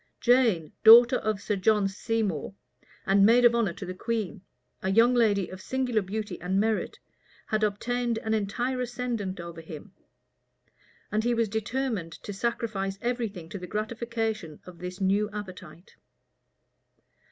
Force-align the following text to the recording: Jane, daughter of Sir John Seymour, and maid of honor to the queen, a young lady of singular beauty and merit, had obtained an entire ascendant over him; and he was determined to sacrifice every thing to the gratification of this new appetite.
Jane, 0.19 0.71
daughter 0.83 1.17
of 1.17 1.39
Sir 1.39 1.55
John 1.55 1.87
Seymour, 1.87 2.55
and 3.05 3.23
maid 3.23 3.45
of 3.45 3.53
honor 3.53 3.73
to 3.73 3.85
the 3.85 3.93
queen, 3.93 4.41
a 4.81 4.89
young 4.89 5.13
lady 5.13 5.47
of 5.49 5.61
singular 5.61 6.01
beauty 6.01 6.41
and 6.41 6.59
merit, 6.59 6.97
had 7.45 7.63
obtained 7.63 8.17
an 8.17 8.33
entire 8.33 8.81
ascendant 8.81 9.39
over 9.39 9.61
him; 9.61 9.93
and 11.11 11.23
he 11.23 11.35
was 11.35 11.49
determined 11.49 12.13
to 12.13 12.33
sacrifice 12.33 12.97
every 12.99 13.29
thing 13.29 13.47
to 13.49 13.59
the 13.59 13.67
gratification 13.67 14.59
of 14.65 14.79
this 14.79 14.99
new 14.99 15.29
appetite. 15.29 15.93